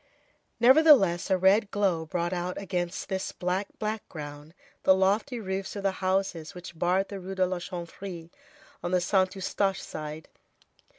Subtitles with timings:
[0.59, 5.91] Nevertheless, a red glow brought out against this black background the lofty roofs of the
[6.01, 8.31] houses which barred the Rue de la Chanvrerie
[8.81, 10.27] on the Saint Eustache side.